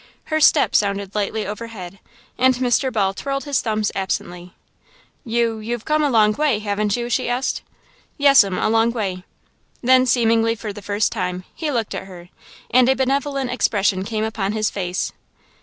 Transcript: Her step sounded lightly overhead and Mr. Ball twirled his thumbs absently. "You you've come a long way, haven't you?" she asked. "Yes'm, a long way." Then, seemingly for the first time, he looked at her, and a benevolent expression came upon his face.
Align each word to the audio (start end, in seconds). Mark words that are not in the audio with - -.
Her 0.33 0.41
step 0.41 0.73
sounded 0.73 1.13
lightly 1.13 1.45
overhead 1.45 1.99
and 2.35 2.55
Mr. 2.55 2.91
Ball 2.91 3.13
twirled 3.13 3.43
his 3.43 3.61
thumbs 3.61 3.91
absently. 3.93 4.55
"You 5.23 5.59
you've 5.59 5.85
come 5.85 6.01
a 6.01 6.09
long 6.09 6.33
way, 6.33 6.57
haven't 6.57 6.97
you?" 6.97 7.07
she 7.07 7.29
asked. 7.29 7.61
"Yes'm, 8.17 8.57
a 8.57 8.67
long 8.67 8.89
way." 8.89 9.23
Then, 9.83 10.07
seemingly 10.07 10.55
for 10.55 10.73
the 10.73 10.81
first 10.81 11.11
time, 11.11 11.43
he 11.53 11.69
looked 11.69 11.93
at 11.93 12.07
her, 12.07 12.29
and 12.71 12.89
a 12.89 12.95
benevolent 12.95 13.51
expression 13.51 14.03
came 14.03 14.23
upon 14.23 14.53
his 14.53 14.71
face. 14.71 15.11